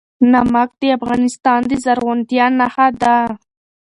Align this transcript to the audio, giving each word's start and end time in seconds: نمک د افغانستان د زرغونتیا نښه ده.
نمک 0.31 0.69
د 0.81 0.83
افغانستان 0.97 1.59
د 1.69 1.71
زرغونتیا 1.83 2.45
نښه 2.59 2.87
ده. 3.01 3.15